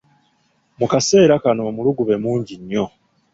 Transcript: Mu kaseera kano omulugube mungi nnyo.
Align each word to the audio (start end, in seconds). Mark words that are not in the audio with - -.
Mu 0.79 0.85
kaseera 0.91 1.35
kano 1.43 1.61
omulugube 1.69 2.15
mungi 2.23 2.53
nnyo. 2.61 2.85